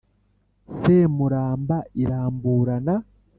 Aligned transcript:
semuramba 0.77 1.77
iramburana, 2.01 2.95